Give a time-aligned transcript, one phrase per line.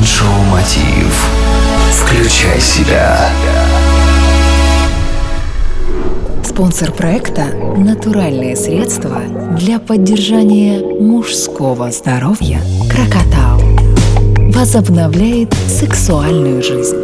[0.00, 1.28] Майншоу Мотив.
[1.92, 3.28] Включай себя.
[6.42, 9.20] Спонсор проекта– натуральные средства
[9.58, 13.60] для поддержания мужского здоровья «Крокотау».
[14.54, 16.96] Возобновляет сексуальную жизнь.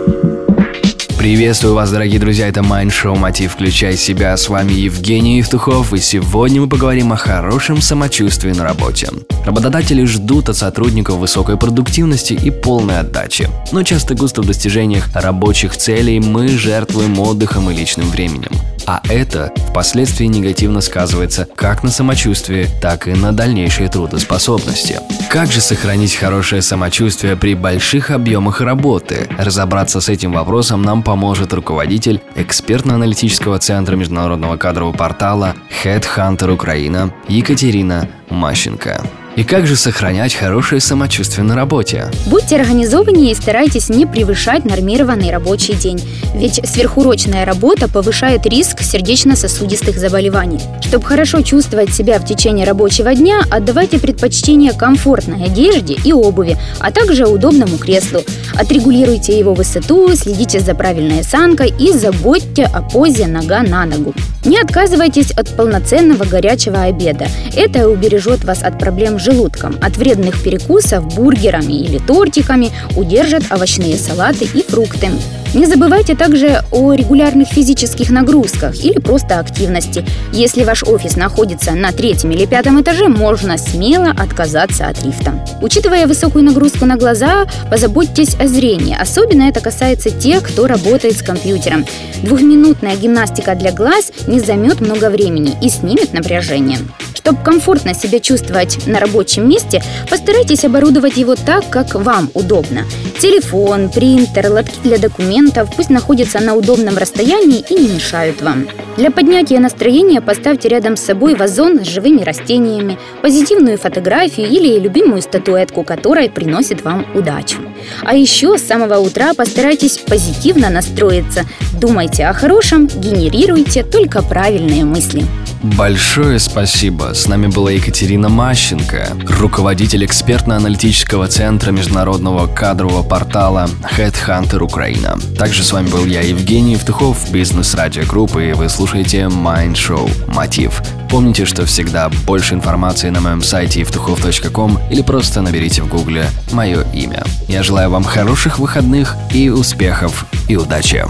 [1.27, 4.36] Приветствую вас, дорогие друзья, это Mind Show Мотив Включай себя.
[4.36, 9.08] С вами Евгений Евтухов, и сегодня мы поговорим о хорошем самочувствии на работе.
[9.44, 13.48] Работодатели ждут от сотрудников высокой продуктивности и полной отдачи.
[13.72, 18.52] Но часто густо в достижениях рабочих целей мы жертвуем отдыхом и личным временем
[18.86, 25.00] а это впоследствии негативно сказывается как на самочувствии, так и на дальнейшей трудоспособности.
[25.31, 29.29] Как же сохранить хорошее самочувствие при больших объемах работы?
[29.39, 38.08] Разобраться с этим вопросом нам поможет руководитель экспертно-аналитического центра международного кадрового портала Headhunter Украина Екатерина
[38.30, 39.03] Мащенко.
[39.36, 42.11] И как же сохранять хорошее самочувствие на работе?
[42.25, 46.00] Будьте организованнее и старайтесь не превышать нормированный рабочий день.
[46.34, 50.60] Ведь сверхурочная работа повышает риск сердечно-сосудистых заболеваний.
[50.80, 56.91] Чтобы хорошо чувствовать себя в течение рабочего дня, отдавайте предпочтение комфортной одежде и обуви, а
[56.91, 58.22] также удобному креслу.
[58.55, 64.14] Отрегулируйте его высоту, следите за правильной осанкой и заботьте о позе нога на ногу.
[64.44, 67.27] Не отказывайтесь от полноценного горячего обеда.
[67.56, 69.77] Это убережет вас от проблем с желудком.
[69.80, 75.10] От вредных перекусов бургерами или тортиками удержат овощные салаты и фрукты.
[75.56, 80.04] Не забывайте также о регулярных физических нагрузках или просто активности.
[80.30, 85.32] Если ваш офис находится на третьем или пятом этаже, можно смело отказаться от лифта.
[85.62, 88.94] Учитывая высокую нагрузку на глаза, позаботьтесь о зрении.
[89.00, 91.86] Особенно это касается тех, кто работает с компьютером.
[92.22, 96.80] Двухминутная гимнастика для глаз не займет много времени и снимет напряжение.
[97.27, 102.84] Чтобы комфортно себя чувствовать на рабочем месте, постарайтесь оборудовать его так, как вам удобно.
[103.19, 108.69] Телефон, принтер, лотки для документов пусть находятся на удобном расстоянии и не мешают вам.
[108.97, 115.20] Для поднятия настроения поставьте рядом с собой вазон с живыми растениями, позитивную фотографию или любимую
[115.20, 117.56] статуэтку, которая приносит вам удачу.
[118.04, 121.44] А еще с самого утра постарайтесь позитивно настроиться.
[121.81, 125.25] Думайте о хорошем, генерируйте только правильные мысли.
[125.62, 127.15] Большое спасибо.
[127.15, 135.19] С нами была Екатерина Мащенко, руководитель экспертно-аналитического центра международного кадрового портала Headhunter Украина.
[135.39, 140.83] Также с вами был я, Евгений Евтухов, бизнес-радио группы, и вы слушаете Mind Show Мотив.
[141.11, 146.84] Помните, что всегда больше информации на моем сайте евтухов.ком или просто наберите в гугле мое
[146.93, 147.25] имя.
[147.49, 151.05] Я желаю вам хороших выходных и успехов и удачи.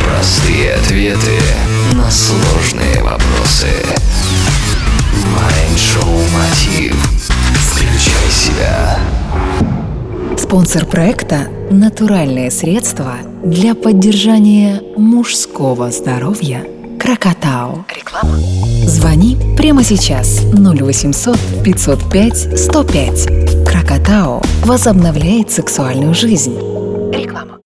[0.00, 1.38] Простые ответы
[1.92, 3.68] на сложные вопросы.
[5.34, 6.96] Майншоу Мотив.
[7.54, 8.98] Включай себя.
[10.38, 16.64] Спонсор проекта– натуральные средства для поддержания мужского здоровья
[16.98, 17.84] «Крокотау».
[17.94, 18.38] Реклама.
[18.86, 23.66] Звони прямо сейчас 0800 505 105.
[23.66, 26.73] «Крокотау» возобновляет сексуальную жизнь